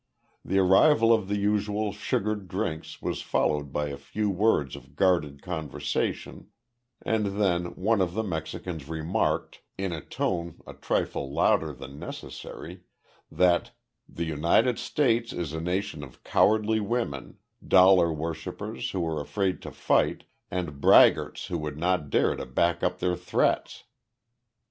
[0.43, 5.43] The arrival of the usual sugared drinks was followed by a few words of guarded
[5.43, 6.47] conversation,
[7.03, 12.81] and then one of the Mexicans remarked, in a tone a trifle louder than necessary,
[13.31, 13.73] that
[14.09, 19.69] "the United States is a nation of cowardly women, dollar worshipers who are afraid to
[19.71, 23.83] fight, and braggarts who would not dare to back up their threats."